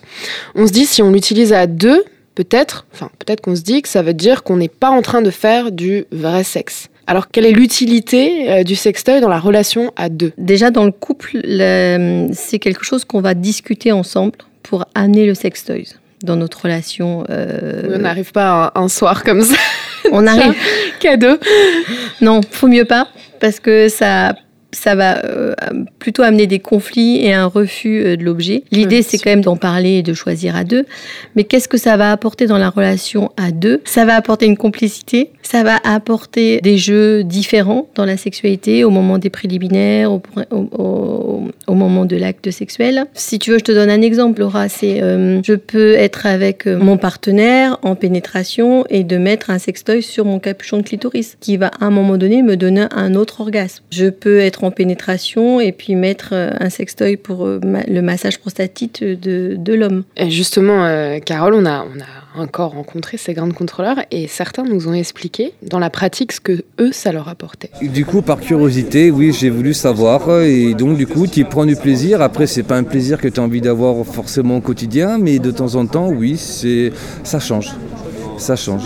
On 0.54 0.66
se 0.66 0.72
dit, 0.72 0.84
si 0.84 1.00
on 1.00 1.10
l'utilise 1.10 1.54
à 1.54 1.66
deux, 1.66 2.04
peut-être, 2.44 2.86
enfin 2.94 3.10
peut-être 3.18 3.42
qu'on 3.42 3.54
se 3.54 3.60
dit 3.60 3.82
que 3.82 3.88
ça 3.88 4.00
veut 4.00 4.14
dire 4.14 4.42
qu'on 4.42 4.56
n'est 4.56 4.68
pas 4.68 4.88
en 4.88 5.02
train 5.02 5.20
de 5.20 5.30
faire 5.30 5.72
du 5.72 6.06
vrai 6.10 6.42
sexe. 6.42 6.88
Alors, 7.06 7.28
quelle 7.28 7.44
est 7.44 7.52
l'utilité 7.52 8.50
euh, 8.50 8.62
du 8.62 8.76
sextoy 8.76 9.20
dans 9.20 9.28
la 9.28 9.38
relation 9.38 9.92
à 9.96 10.08
deux? 10.08 10.32
Déjà, 10.38 10.70
dans 10.70 10.84
le 10.84 10.92
couple, 10.92 11.38
c'est 12.32 12.58
quelque 12.58 12.84
chose 12.84 13.04
qu'on 13.04 13.20
va 13.20 13.34
discuter 13.34 13.92
ensemble 13.92 14.38
pour 14.62 14.86
amener 14.94 15.26
le 15.26 15.34
sextoy 15.34 15.86
dans 16.22 16.36
notre 16.36 16.62
relation. 16.62 17.24
Euh... 17.28 17.96
On 17.96 17.98
n'arrive 17.98 18.32
pas 18.32 18.72
un, 18.74 18.82
un, 18.82 18.88
soir 18.88 19.24
comme 19.24 19.42
ça. 19.42 19.56
On 20.12 20.26
arrive. 20.26 20.54
Cadeau. 21.00 21.36
Non, 22.20 22.40
faut 22.50 22.68
mieux 22.68 22.84
pas, 22.84 23.08
parce 23.40 23.60
que 23.60 23.88
ça 23.88 24.34
ça 24.72 24.94
va 24.94 25.24
euh, 25.24 25.54
plutôt 25.98 26.22
amener 26.22 26.46
des 26.46 26.58
conflits 26.58 27.24
et 27.24 27.32
un 27.32 27.46
refus 27.46 28.02
euh, 28.04 28.16
de 28.16 28.24
l'objet. 28.24 28.62
L'idée, 28.70 29.02
c'est 29.02 29.18
quand 29.18 29.30
même 29.30 29.40
d'en 29.42 29.56
parler 29.56 29.98
et 29.98 30.02
de 30.02 30.14
choisir 30.14 30.56
à 30.56 30.64
deux. 30.64 30.84
Mais 31.36 31.44
qu'est-ce 31.44 31.68
que 31.68 31.78
ça 31.78 31.96
va 31.96 32.12
apporter 32.12 32.46
dans 32.46 32.58
la 32.58 32.70
relation 32.70 33.30
à 33.36 33.50
deux? 33.50 33.80
Ça 33.84 34.04
va 34.04 34.14
apporter 34.14 34.46
une 34.46 34.56
complicité, 34.56 35.30
ça 35.42 35.62
va 35.62 35.78
apporter 35.84 36.60
des 36.60 36.78
jeux 36.78 37.24
différents 37.24 37.88
dans 37.94 38.04
la 38.04 38.16
sexualité 38.16 38.84
au 38.84 38.90
moment 38.90 39.18
des 39.18 39.30
préliminaires, 39.30 40.12
au, 40.12 40.22
au, 40.50 41.44
au 41.66 41.74
moment 41.74 42.04
de 42.04 42.16
l'acte 42.16 42.50
sexuel. 42.50 43.04
Si 43.14 43.38
tu 43.38 43.50
veux, 43.50 43.58
je 43.58 43.64
te 43.64 43.72
donne 43.72 43.90
un 43.90 44.02
exemple, 44.02 44.40
Laura. 44.40 44.68
C'est 44.68 45.02
euh, 45.02 45.40
je 45.44 45.54
peux 45.54 45.94
être 45.94 46.26
avec 46.26 46.66
euh, 46.66 46.78
mon 46.78 46.96
partenaire 46.96 47.78
en 47.82 47.94
pénétration 47.94 48.84
et 48.90 49.04
de 49.04 49.16
mettre 49.16 49.50
un 49.50 49.58
sextoy 49.58 50.02
sur 50.02 50.24
mon 50.24 50.38
capuchon 50.38 50.78
de 50.78 50.82
clitoris 50.82 51.36
qui 51.40 51.56
va 51.56 51.68
à 51.80 51.86
un 51.86 51.90
moment 51.90 52.16
donné 52.16 52.42
me 52.42 52.56
donner 52.56 52.86
un 52.92 53.14
autre 53.14 53.40
orgasme. 53.40 53.84
Je 53.90 54.06
peux 54.06 54.38
être 54.38 54.59
en 54.64 54.70
pénétration 54.70 55.60
et 55.60 55.72
puis 55.72 55.94
mettre 55.94 56.30
euh, 56.32 56.50
un 56.58 56.70
sextoy 56.70 57.16
pour 57.16 57.46
le 57.46 58.00
massage 58.00 58.38
prostatite 58.38 59.02
de, 59.02 59.56
de 59.56 59.74
l'homme. 59.74 60.04
Justement, 60.28 60.84
euh, 60.84 61.18
Carole, 61.18 61.54
on 61.54 61.66
a, 61.66 61.84
on 61.84 62.00
a 62.00 62.40
encore 62.42 62.72
rencontré 62.72 63.16
ces 63.16 63.34
grandes 63.34 63.54
contrôleurs 63.54 63.98
et 64.10 64.28
certains 64.28 64.62
nous 64.62 64.88
ont 64.88 64.92
expliqué 64.92 65.52
dans 65.62 65.78
la 65.78 65.90
pratique 65.90 66.32
ce 66.32 66.40
que 66.40 66.62
eux, 66.78 66.92
ça 66.92 67.12
leur 67.12 67.28
apportait. 67.28 67.70
Du 67.82 68.04
coup, 68.04 68.22
par 68.22 68.40
curiosité, 68.40 69.10
oui, 69.10 69.32
j'ai 69.32 69.50
voulu 69.50 69.74
savoir 69.74 70.42
et 70.42 70.74
donc 70.74 70.96
du 70.96 71.06
coup, 71.06 71.26
tu 71.26 71.44
prends 71.44 71.66
du 71.66 71.76
plaisir. 71.76 72.22
Après, 72.22 72.46
c'est 72.46 72.62
pas 72.62 72.76
un 72.76 72.84
plaisir 72.84 73.18
que 73.18 73.28
tu 73.28 73.40
as 73.40 73.42
envie 73.42 73.60
d'avoir 73.60 74.04
forcément 74.06 74.58
au 74.58 74.60
quotidien, 74.60 75.18
mais 75.18 75.38
de 75.38 75.50
temps 75.50 75.74
en 75.74 75.86
temps, 75.86 76.08
oui, 76.08 76.36
c'est 76.36 76.92
ça 77.24 77.40
change. 77.40 77.72
Ça 78.38 78.56
change. 78.56 78.84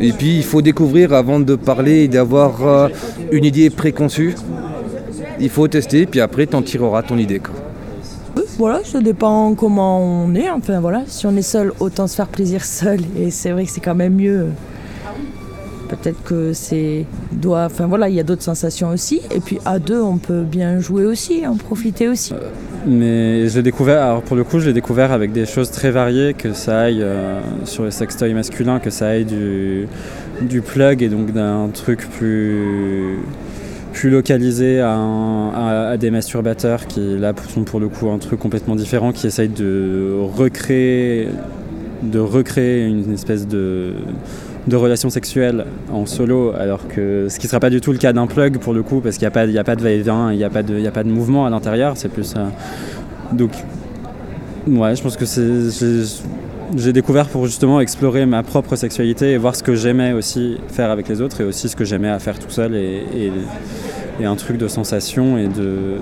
Et 0.00 0.12
puis, 0.12 0.36
il 0.36 0.44
faut 0.44 0.62
découvrir 0.62 1.12
avant 1.12 1.40
de 1.40 1.54
parler 1.56 2.04
et 2.04 2.08
d'avoir 2.08 2.66
euh, 2.66 2.88
une 3.32 3.44
idée 3.44 3.70
préconçue. 3.70 4.34
Il 5.40 5.50
faut 5.50 5.68
tester, 5.68 6.06
puis 6.06 6.20
après, 6.20 6.46
tu 6.46 6.56
en 6.56 6.62
tireras 6.62 7.02
ton 7.02 7.18
idée. 7.18 7.40
Quoi. 7.40 7.54
Voilà, 8.58 8.80
ça 8.84 9.00
dépend 9.00 9.54
comment 9.54 10.00
on 10.00 10.34
est. 10.34 10.48
Enfin 10.48 10.80
voilà, 10.80 11.02
si 11.06 11.26
on 11.26 11.36
est 11.36 11.42
seul, 11.42 11.72
autant 11.78 12.06
se 12.06 12.16
faire 12.16 12.28
plaisir 12.28 12.64
seul. 12.64 13.00
Et 13.18 13.30
c'est 13.30 13.50
vrai 13.50 13.64
que 13.64 13.70
c'est 13.70 13.82
quand 13.82 13.94
même 13.94 14.14
mieux. 14.14 14.46
Peut-être 15.88 16.22
que 16.24 16.52
c'est 16.52 17.04
doit. 17.32 17.66
Enfin 17.66 17.86
voilà, 17.86 18.08
il 18.08 18.14
y 18.14 18.20
a 18.20 18.22
d'autres 18.22 18.42
sensations 18.42 18.88
aussi. 18.88 19.20
Et 19.34 19.40
puis 19.40 19.58
à 19.66 19.78
deux, 19.78 20.00
on 20.00 20.16
peut 20.16 20.42
bien 20.42 20.80
jouer 20.80 21.04
aussi, 21.04 21.46
en 21.46 21.56
profiter 21.56 22.08
aussi. 22.08 22.32
Euh, 22.32 22.48
mais 22.86 23.48
j'ai 23.48 23.62
découvert. 23.62 24.02
Alors 24.02 24.22
pour 24.22 24.36
le 24.36 24.44
coup, 24.44 24.58
j'ai 24.58 24.72
découvert 24.72 25.12
avec 25.12 25.32
des 25.32 25.44
choses 25.44 25.70
très 25.70 25.90
variées 25.90 26.32
que 26.32 26.54
ça 26.54 26.80
aille 26.80 27.02
euh, 27.02 27.40
sur 27.64 27.84
les 27.84 27.90
sextoys 27.90 28.32
masculins, 28.32 28.80
que 28.80 28.90
ça 28.90 29.08
aille 29.08 29.26
du 29.26 29.86
du 30.40 30.60
plug 30.60 31.02
et 31.02 31.08
donc 31.08 31.32
d'un 31.32 31.68
truc 31.68 32.08
plus 32.10 33.18
plus 33.96 34.10
localisé 34.10 34.80
à, 34.80 35.96
des 35.98 36.10
masturbateurs 36.10 36.86
qui 36.86 37.18
là 37.18 37.32
sont 37.48 37.64
pour 37.64 37.80
le 37.80 37.88
coup 37.88 38.10
un 38.10 38.18
truc 38.18 38.38
complètement 38.38 38.76
différent 38.76 39.10
qui 39.10 39.26
essayent 39.26 39.48
de 39.48 40.14
recréer 40.36 41.28
de 42.02 42.18
recréer 42.18 42.84
une 42.86 43.14
espèce 43.14 43.48
de 43.48 43.94
de 44.66 44.76
relation 44.76 45.08
sexuelle 45.08 45.64
en 45.90 46.04
solo 46.04 46.52
alors 46.58 46.86
que 46.88 47.28
ce 47.30 47.38
qui 47.38 47.48
sera 47.48 47.58
pas 47.58 47.70
du 47.70 47.80
tout 47.80 47.92
le 47.92 47.98
cas 47.98 48.12
d'un 48.12 48.26
plug 48.26 48.58
pour 48.58 48.74
le 48.74 48.82
coup 48.82 49.00
parce 49.00 49.16
qu'il 49.16 49.26
n'y 49.26 49.32
a 49.32 49.60
a 49.60 49.64
pas 49.64 49.76
de 49.76 49.82
va-et-vient 49.82 50.30
il 50.30 50.36
n'y 50.36 50.44
a 50.44 50.50
pas 50.50 50.62
de 50.62 50.86
a 50.86 50.90
pas 50.90 51.04
de 51.04 51.08
mouvement 51.08 51.46
à 51.46 51.50
l'intérieur 51.50 51.96
c'est 51.96 52.10
plus 52.10 52.34
euh, 52.36 52.44
donc 53.32 53.52
Ouais, 54.66 54.96
je 54.96 55.02
pense 55.02 55.16
que 55.16 55.24
c'est. 55.26 56.02
J'ai 56.74 56.92
découvert 56.92 57.28
pour 57.28 57.46
justement 57.46 57.80
explorer 57.80 58.26
ma 58.26 58.42
propre 58.42 58.74
sexualité 58.74 59.32
et 59.32 59.36
voir 59.38 59.54
ce 59.54 59.62
que 59.62 59.76
j'aimais 59.76 60.12
aussi 60.12 60.58
faire 60.68 60.90
avec 60.90 61.08
les 61.08 61.20
autres 61.20 61.40
et 61.40 61.44
aussi 61.44 61.68
ce 61.68 61.76
que 61.76 61.84
j'aimais 61.84 62.08
à 62.08 62.18
faire 62.18 62.38
tout 62.38 62.50
seul 62.50 62.74
et, 62.74 63.32
un 64.24 64.34
truc 64.34 64.56
de 64.56 64.66
sensation 64.66 65.38
et 65.38 65.46
de 65.46 65.98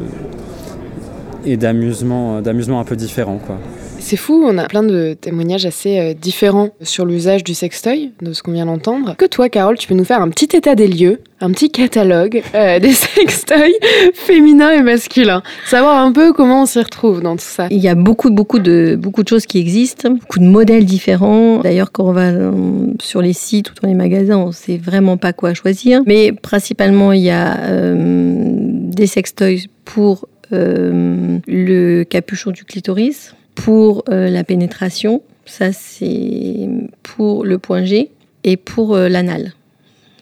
et 1.44 1.56
d'amusement 1.56 2.40
d'amusement 2.40 2.80
un 2.80 2.84
peu 2.84 2.96
différent 2.96 3.38
quoi. 3.44 3.58
C'est 4.04 4.18
fou, 4.18 4.44
on 4.46 4.58
a 4.58 4.66
plein 4.66 4.82
de 4.82 5.16
témoignages 5.18 5.64
assez 5.64 5.98
euh, 5.98 6.12
différents 6.12 6.68
sur 6.82 7.06
l'usage 7.06 7.42
du 7.42 7.54
sextoy, 7.54 8.12
de 8.20 8.34
ce 8.34 8.42
qu'on 8.42 8.52
vient 8.52 8.66
d'entendre. 8.66 9.16
Que 9.16 9.24
toi, 9.24 9.48
Carole, 9.48 9.78
tu 9.78 9.88
peux 9.88 9.94
nous 9.94 10.04
faire 10.04 10.20
un 10.20 10.28
petit 10.28 10.54
état 10.54 10.74
des 10.74 10.88
lieux, 10.88 11.20
un 11.40 11.50
petit 11.52 11.70
catalogue 11.70 12.42
euh, 12.54 12.78
des 12.80 12.92
sextoys 12.92 13.72
féminins 14.12 14.72
et 14.72 14.82
masculins. 14.82 15.42
Savoir 15.64 16.04
un 16.04 16.12
peu 16.12 16.34
comment 16.34 16.64
on 16.64 16.66
s'y 16.66 16.80
retrouve 16.80 17.22
dans 17.22 17.34
tout 17.36 17.46
ça. 17.46 17.66
Il 17.70 17.78
y 17.78 17.88
a 17.88 17.94
beaucoup, 17.94 18.30
beaucoup 18.30 18.58
de, 18.58 18.94
beaucoup 19.00 19.22
de 19.22 19.28
choses 19.28 19.46
qui 19.46 19.58
existent, 19.58 20.10
beaucoup 20.10 20.38
de 20.38 20.48
modèles 20.48 20.84
différents. 20.84 21.60
D'ailleurs, 21.60 21.90
quand 21.90 22.04
on 22.04 22.12
va 22.12 22.28
euh, 22.28 22.52
sur 23.00 23.22
les 23.22 23.32
sites 23.32 23.70
ou 23.70 23.74
dans 23.80 23.88
les 23.88 23.94
magasins, 23.94 24.36
on 24.36 24.48
ne 24.48 24.52
sait 24.52 24.76
vraiment 24.76 25.16
pas 25.16 25.32
quoi 25.32 25.54
choisir. 25.54 26.02
Mais 26.04 26.32
principalement, 26.32 27.12
il 27.12 27.22
y 27.22 27.30
a 27.30 27.56
des 27.90 29.06
sextoys 29.06 29.66
pour 29.86 30.28
le 30.50 32.02
capuchon 32.02 32.50
du 32.50 32.64
clitoris 32.64 33.34
pour 33.54 34.04
euh, 34.08 34.28
la 34.28 34.44
pénétration, 34.44 35.22
ça 35.46 35.72
c'est 35.72 36.68
pour 37.02 37.44
le 37.44 37.58
point 37.58 37.84
G, 37.84 38.10
et 38.42 38.56
pour 38.56 38.94
euh, 38.94 39.08
l'anal. 39.08 39.52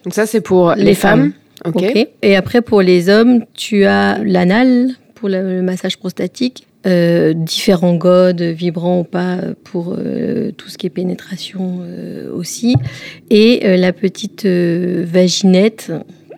Donc 0.03 0.13
ça 0.13 0.25
c'est 0.25 0.41
pour 0.41 0.73
les, 0.75 0.95
femmes. 0.95 1.33
ok. 1.65 2.07
Et 2.21 2.35
après 2.35 2.61
pour 2.61 2.81
les 2.81 3.09
hommes, 3.09 3.45
tu 3.53 3.85
as 3.85 4.19
l'anal 4.23 4.91
pour 5.15 5.29
le, 5.29 5.61
massage 5.61 5.97
prostatique, 5.97 6.67
euh, 6.85 7.33
différents 7.33 7.95
godes, 7.95 8.41
vibrants 8.41 8.99
ou 8.99 9.03
pas, 9.05 9.37
pour 9.63 9.95
tout 10.57 10.69
ce 10.69 10.77
qui 10.77 10.87
est 10.87 10.89
pénétration 10.89 11.79
aussi, 12.33 12.75
et 13.29 13.77
la 13.77 13.93
petite 13.93 14.45
vaginette 14.45 15.93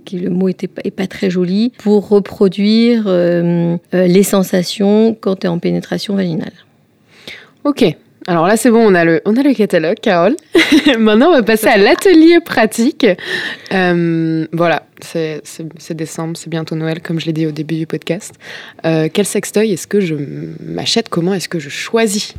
qui 0.06 0.20
le 0.20 0.30
mot 0.30 0.48
était 0.50 0.68
pas, 0.68 0.84
pas 0.96 1.08
très 1.08 1.32
joli, 1.32 1.72
pour 1.80 2.08
reproduire 2.10 3.10
les 3.92 4.24
sensations 4.24 5.18
quand 5.20 5.38
tu 5.38 5.48
es 5.48 5.50
en 5.50 5.58
pénétration 5.58 6.16
vaginale. 6.16 6.54
Ok. 7.66 7.84
Alors 8.28 8.46
là, 8.46 8.58
c'est 8.58 8.70
bon, 8.70 8.92
on 8.92 8.94
a 8.94 9.04
le, 9.04 9.22
on 9.26 9.36
a 9.38 9.42
le 9.42 9.52
catalogue, 9.56 9.98
Carole. 10.00 10.36
Maintenant, 11.00 11.30
on 11.30 11.32
va 11.32 11.42
passer 11.42 11.66
à 11.66 11.78
l'atelier 11.78 12.40
pratique. 12.40 13.08
Euh, 13.74 14.46
voilà, 14.52 14.84
c'est 15.02 15.42
décembre, 15.92 16.38
c'est 16.38 16.50
bientôt 16.50 16.76
Noël, 16.76 17.02
comme 17.02 17.20
je 17.20 17.26
l'ai 17.26 17.34
dit 17.34 17.48
au 17.48 17.52
début 17.52 17.74
du 17.76 17.88
podcast. 17.88 18.36
Euh, 18.86 19.10
quel 19.12 19.26
sextoy 19.26 19.74
est-ce 19.74 19.88
que 19.88 20.00
je 20.00 20.14
m'achète? 20.64 21.10
Comment 21.10 21.34
est-ce 21.34 21.50
que 21.50 21.58
je 21.58 21.70
choisis? 21.70 22.36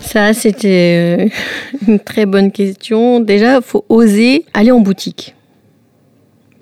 Ça, 0.00 0.32
c'était 0.34 1.20
euh, 1.20 1.28
une 1.86 2.00
très 2.00 2.26
bonne 2.26 2.50
question. 2.50 3.20
Déjà, 3.20 3.60
faut 3.60 3.84
oser 3.88 4.44
aller 4.54 4.72
en 4.72 4.80
boutique. 4.80 5.36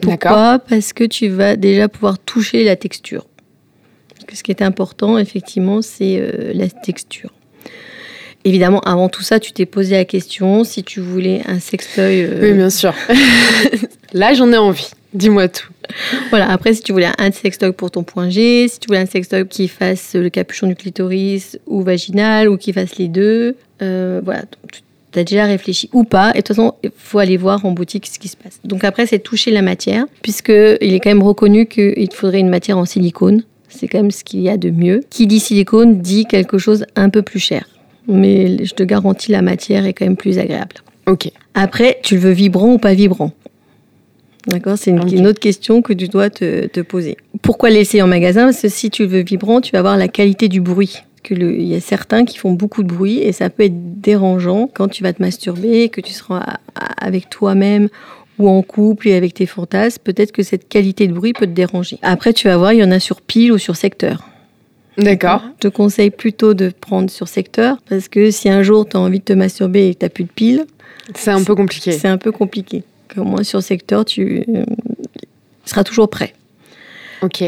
Pourquoi 0.01 0.59
Parce 0.59 0.93
que 0.93 1.05
tu 1.05 1.29
vas 1.29 1.57
déjà 1.57 1.89
pouvoir 1.89 2.19
toucher 2.19 2.65
la 2.65 2.77
texture. 2.77 3.27
Ce 4.33 4.43
qui 4.43 4.51
est 4.51 4.63
important, 4.63 5.19
effectivement, 5.19 5.81
c'est 5.83 6.19
euh, 6.21 6.53
la 6.55 6.69
texture. 6.69 7.33
Évidemment, 8.45 8.81
avant 8.81 9.09
tout 9.09 9.23
ça, 9.23 9.41
tu 9.41 9.53
t'es 9.53 9.67
posé 9.67 9.97
la 9.97 10.05
question 10.05 10.65
si 10.65 10.85
tu 10.85 11.01
voulais 11.01 11.43
un 11.47 11.59
sextoy. 11.59 12.23
Euh, 12.23 12.39
oui, 12.41 12.53
bien 12.53 12.71
sûr. 12.71 12.95
Là, 14.13 14.35
j'en 14.35 14.53
ai 14.53 14.57
envie. 14.57 14.91
Dis-moi 15.15 15.49
tout. 15.49 15.69
Voilà, 16.31 16.51
après, 16.51 16.75
si 16.75 16.83
tu 16.83 16.93
voulais 16.93 17.09
un 17.19 17.33
sextoy 17.33 17.73
pour 17.73 17.91
ton 17.91 18.05
point 18.05 18.29
G, 18.29 18.69
si 18.69 18.79
tu 18.79 18.89
voulais 18.89 19.01
un 19.01 19.07
sextoy 19.07 19.47
qui 19.49 19.69
fasse 19.69 20.15
le 20.15 20.29
capuchon 20.29 20.67
du 20.67 20.77
clitoris 20.77 21.59
ou 21.67 21.83
vaginal 21.83 22.49
ou 22.49 22.59
qui 22.59 22.73
fasse 22.73 22.97
les 22.97 23.09
deux, 23.09 23.57
euh, 23.81 24.21
voilà, 24.23 24.43
tu 24.73 24.83
as 25.19 25.25
déjà 25.25 25.45
réfléchi 25.45 25.91
ou 25.93 26.05
pas. 26.05 26.31
Et 26.31 26.33
de 26.35 26.37
toute 26.39 26.49
façon, 26.49 26.75
il 26.83 26.91
faut 26.97 27.19
aller 27.19 27.37
voir 27.37 27.65
en 27.65 27.73
boutique 27.73 28.07
ce 28.07 28.19
qui 28.19 28.29
se 28.29 28.37
passe. 28.37 28.61
Donc 28.65 28.85
après, 28.85 29.07
c'est 29.07 29.19
toucher 29.19 29.51
la 29.51 29.63
matière, 29.63 30.07
puisqu'il 30.23 30.79
est 30.81 31.01
quand 31.01 31.11
même 31.11 31.23
reconnu 31.23 31.67
qu'il 31.67 32.09
faudrait 32.13 32.41
une 32.41 32.49
matière 32.49 32.79
en 32.79 32.85
silicone. 32.85 33.43
C'est 33.69 33.89
quand 33.89 33.99
même 33.99 34.11
ce 34.11 34.25
qu'il 34.25 34.41
y 34.41 34.49
a 34.49 34.57
de 34.57 34.71
mieux. 34.71 35.03
Qui 35.11 35.27
dit 35.27 35.41
silicone 35.41 36.01
dit 36.01 36.25
quelque 36.25 36.59
chose 36.59 36.87
un 36.97 37.11
peu 37.11 37.23
plus 37.23 37.39
cher. 37.39 37.69
Mais 38.07 38.65
je 38.65 38.75
te 38.75 38.83
garantis, 38.83 39.31
la 39.31 39.43
matière 39.43 39.85
est 39.85 39.93
quand 39.93 40.07
même 40.07 40.17
plus 40.17 40.39
agréable. 40.39 40.77
Ok. 41.07 41.31
Après, 41.55 41.99
tu 42.03 42.15
le 42.15 42.21
veux 42.21 42.31
vibrant 42.31 42.73
ou 42.73 42.79
pas 42.79 42.95
vibrant? 42.95 43.33
D'accord 44.47 44.79
C'est 44.79 44.91
une, 44.91 45.27
autre 45.27 45.41
question 45.41 45.83
que 45.83 45.93
tu 45.93 46.09
dois 46.09 46.31
te, 46.31 46.67
te 46.67 46.81
poser. 46.81 47.19
Pourquoi 47.43 47.69
laisser 47.69 48.01
en 48.01 48.07
magasin? 48.07 48.45
Parce 48.45 48.63
que 48.63 48.69
si 48.69 48.89
tu 48.89 49.03
le 49.03 49.09
veux 49.09 49.23
vibrant, 49.23 49.61
tu 49.61 49.73
vas 49.73 49.81
avoir 49.81 49.99
la 49.99 50.09
qualité 50.09 50.49
du 50.49 50.63
bruit 50.63 51.03
il 51.31 51.63
y 51.63 51.75
a 51.75 51.81
certains 51.81 52.25
qui 52.25 52.39
font 52.39 52.53
beaucoup 52.53 52.83
de 52.83 52.89
bruit 52.89 53.19
et 53.19 53.33
ça 53.33 53.51
peut 53.51 53.65
être 53.65 54.01
dérangeant 54.01 54.69
quand 54.73 54.89
tu 54.89 55.03
vas 55.03 55.13
te 55.13 55.23
masturber, 55.23 55.89
que 55.89 56.01
tu 56.01 56.13
seras 56.13 56.59
avec 57.01 57.31
toi-même 57.31 57.89
ou 58.39 58.49
en 58.49 58.63
couple 58.63 59.09
et 59.09 59.15
avec 59.15 59.35
tes 59.35 59.47
fantasmes, 59.47 60.01
peut-être 60.03 60.33
que 60.33 60.43
cette 60.43 60.69
qualité 60.69 61.09
de 61.09 61.13
bruit 61.13 61.33
peut 61.33 61.47
te 61.47 61.53
déranger. 61.53 61.99
Après, 62.03 62.33
tu 62.33 62.49
vas 62.49 62.57
voir, 62.57 62.73
il 62.73 62.79
y 62.79 62.85
en 62.85 62.91
a 62.91 63.01
sur 63.01 63.21
pile 63.21 63.53
ou 63.53 63.59
sur 63.59 63.77
secteur. 63.77 64.29
D'accord. 64.97 65.43
Je 65.57 65.69
te 65.69 65.69
conseille 65.69 66.11
plutôt 66.11 66.55
de 66.55 66.71
prendre 66.81 67.09
sur 67.11 67.29
secteur 67.29 67.79
parce 67.89 68.09
que 68.09 68.31
si 68.31 68.49
un 68.49 68.63
jour 68.63 68.89
tu 68.89 68.97
as 68.97 69.01
envie 69.01 69.21
de 69.21 69.25
te 69.25 69.33
masturber 69.33 69.89
et 69.89 69.95
que 69.95 70.01
tu 70.01 70.05
n'as 70.05 70.11
plus 70.11 70.25
de 70.25 70.31
pile, 70.31 70.67
c'est 71.15 71.31
un 71.31 71.43
peu 71.43 71.55
compliqué. 71.55 71.93
C'est 71.93 72.09
un 72.09 72.19
peu 72.19 72.33
compliqué. 72.33 72.83
Au 73.17 73.25
moins 73.25 73.43
sur 73.43 73.63
secteur, 73.63 74.05
tu 74.05 74.45
euh, 74.49 74.65
seras 75.65 75.85
toujours 75.85 76.11
prêt. 76.11 76.35
Ok. 77.23 77.45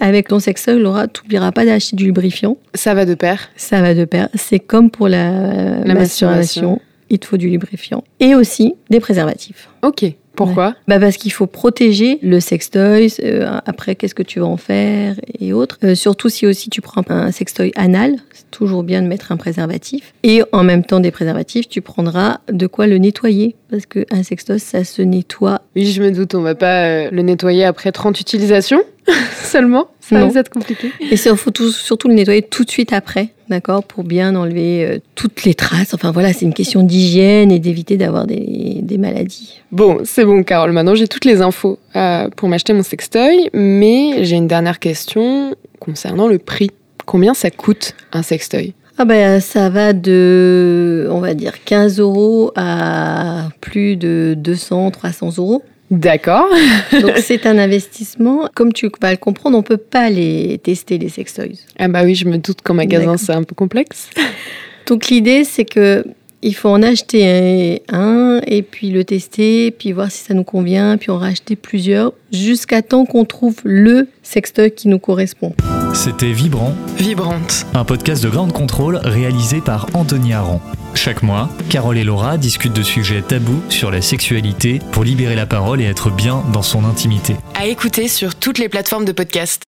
Avec 0.00 0.28
ton 0.28 0.38
sextoy, 0.38 0.78
Laura, 0.80 1.08
tu 1.08 1.22
n'oublieras 1.22 1.52
pas 1.52 1.64
d'acheter 1.64 1.96
du 1.96 2.04
lubrifiant. 2.04 2.56
Ça 2.74 2.94
va 2.94 3.04
de 3.04 3.14
pair. 3.14 3.50
Ça 3.56 3.80
va 3.80 3.94
de 3.94 4.04
pair. 4.04 4.28
C'est 4.34 4.60
comme 4.60 4.90
pour 4.90 5.08
la, 5.08 5.84
la 5.84 5.94
masturbation. 5.94 6.80
Il 7.10 7.18
te 7.18 7.26
faut 7.26 7.36
du 7.36 7.48
lubrifiant. 7.48 8.04
Et 8.20 8.34
aussi 8.34 8.74
des 8.88 9.00
préservatifs. 9.00 9.68
Ok. 9.82 10.04
Pourquoi 10.34 10.74
bah 10.88 10.98
Parce 10.98 11.16
qu'il 11.16 11.32
faut 11.32 11.46
protéger 11.46 12.18
le 12.22 12.40
sextoy. 12.40 13.12
Euh, 13.22 13.60
après, 13.66 13.94
qu'est-ce 13.94 14.14
que 14.14 14.22
tu 14.22 14.40
vas 14.40 14.46
en 14.46 14.56
faire 14.56 15.16
et 15.38 15.52
autres. 15.52 15.78
Euh, 15.84 15.94
surtout 15.94 16.28
si 16.28 16.46
aussi 16.46 16.70
tu 16.70 16.80
prends 16.80 17.02
un 17.08 17.30
sextoy 17.32 17.72
anal, 17.76 18.16
c'est 18.32 18.50
toujours 18.50 18.82
bien 18.82 19.02
de 19.02 19.08
mettre 19.08 19.32
un 19.32 19.36
préservatif. 19.36 20.14
Et 20.22 20.42
en 20.52 20.64
même 20.64 20.84
temps 20.84 21.00
des 21.00 21.10
préservatifs, 21.10 21.68
tu 21.68 21.80
prendras 21.80 22.40
de 22.50 22.66
quoi 22.66 22.86
le 22.86 22.98
nettoyer. 22.98 23.56
Parce 23.70 23.86
qu'un 23.86 24.22
sextoy, 24.22 24.58
ça 24.58 24.84
se 24.84 25.02
nettoie. 25.02 25.62
Oui, 25.76 25.86
je 25.86 26.02
me 26.02 26.10
doute, 26.10 26.34
on 26.34 26.42
va 26.42 26.54
pas 26.54 26.84
euh, 26.84 27.08
le 27.10 27.22
nettoyer 27.22 27.64
après 27.64 27.92
30 27.92 28.20
utilisations. 28.20 28.82
seulement. 29.42 29.88
Ça 30.00 30.26
va 30.26 30.40
être 30.40 30.50
compliqué. 30.50 30.92
Et 31.00 31.14
il 31.14 31.36
faut 31.36 31.50
surtout 31.70 32.08
le 32.08 32.14
nettoyer 32.14 32.42
tout 32.42 32.64
de 32.64 32.70
suite 32.70 32.92
après, 32.92 33.28
d'accord, 33.52 33.84
pour 33.84 34.04
bien 34.04 34.34
enlever 34.34 34.84
euh, 34.84 34.98
toutes 35.14 35.44
les 35.44 35.54
traces. 35.54 35.94
Enfin 35.94 36.10
voilà, 36.10 36.32
c'est 36.32 36.44
une 36.44 36.54
question 36.54 36.82
d'hygiène 36.82 37.52
et 37.52 37.58
d'éviter 37.58 37.96
d'avoir 37.96 38.26
des, 38.26 38.80
des, 38.82 38.98
maladies. 38.98 39.60
Bon, 39.70 40.00
c'est 40.04 40.24
bon, 40.24 40.42
Carole. 40.42 40.72
Maintenant, 40.72 40.94
j'ai 40.94 41.06
toutes 41.06 41.24
les 41.24 41.40
infos 41.40 41.78
euh, 41.94 42.28
pour 42.36 42.48
m'acheter 42.48 42.72
mon 42.72 42.82
sextoy, 42.82 43.50
mais 43.52 44.24
j'ai 44.24 44.36
une 44.36 44.48
dernière 44.48 44.78
question 44.78 45.54
concernant 45.78 46.28
le 46.28 46.38
prix. 46.38 46.70
Combien 47.06 47.34
ça 47.34 47.50
coûte 47.50 47.94
un 48.12 48.22
sextoy? 48.22 48.74
Ah 48.98 49.04
ben, 49.04 49.40
ça 49.40 49.68
va 49.68 49.92
de, 49.92 51.08
on 51.10 51.20
va 51.20 51.34
dire, 51.34 51.64
15 51.64 51.98
euros 51.98 52.52
à 52.56 53.48
plus 53.60 53.96
de 53.96 54.34
200, 54.36 54.90
300 54.90 55.38
euros. 55.38 55.62
D'accord. 55.92 56.48
Donc 57.02 57.12
c'est 57.18 57.44
un 57.44 57.58
investissement. 57.58 58.48
Comme 58.54 58.72
tu 58.72 58.90
vas 59.00 59.10
le 59.10 59.18
comprendre, 59.18 59.58
on 59.58 59.60
ne 59.60 59.66
peut 59.66 59.76
pas 59.76 60.08
les 60.08 60.58
tester, 60.64 60.96
les 60.96 61.10
sextoys. 61.10 61.58
Ah 61.78 61.86
bah 61.88 62.02
oui, 62.02 62.14
je 62.14 62.26
me 62.26 62.38
doute 62.38 62.62
qu'en 62.62 62.74
magasin, 62.74 63.18
c'est 63.18 63.32
un 63.32 63.42
peu 63.42 63.54
complexe. 63.54 64.08
Donc 64.86 65.08
l'idée, 65.08 65.44
c'est 65.44 65.66
que 65.66 66.04
il 66.42 66.54
faut 66.54 66.68
en 66.68 66.82
acheter 66.82 67.82
un, 67.88 68.40
et 68.46 68.62
puis 68.62 68.90
le 68.90 69.04
tester, 69.04 69.70
puis 69.70 69.92
voir 69.92 70.10
si 70.10 70.24
ça 70.24 70.34
nous 70.34 70.44
convient, 70.44 70.96
puis 70.96 71.10
en 71.10 71.18
racheter 71.18 71.56
plusieurs, 71.56 72.12
jusqu'à 72.32 72.82
temps 72.82 73.04
qu'on 73.04 73.24
trouve 73.24 73.56
le 73.64 74.08
sextoy 74.22 74.72
qui 74.72 74.88
nous 74.88 74.98
correspond. 74.98 75.54
C'était 75.94 76.32
Vibrant. 76.32 76.74
Vibrante. 76.96 77.66
Un 77.74 77.84
podcast 77.84 78.22
de 78.24 78.28
grande 78.28 78.52
contrôle 78.52 78.96
réalisé 78.96 79.60
par 79.60 79.86
Anthony 79.94 80.32
Aron. 80.32 80.60
Chaque 80.94 81.22
mois, 81.22 81.48
Carole 81.70 81.98
et 81.98 82.04
Laura 82.04 82.38
discutent 82.38 82.74
de 82.74 82.82
sujets 82.82 83.22
tabous 83.22 83.62
sur 83.68 83.90
la 83.90 84.02
sexualité 84.02 84.80
pour 84.92 85.04
libérer 85.04 85.36
la 85.36 85.46
parole 85.46 85.80
et 85.80 85.84
être 85.84 86.10
bien 86.10 86.42
dans 86.52 86.62
son 86.62 86.84
intimité. 86.84 87.36
À 87.54 87.66
écouter 87.66 88.08
sur 88.08 88.34
toutes 88.34 88.58
les 88.58 88.68
plateformes 88.68 89.04
de 89.04 89.12
podcast. 89.12 89.62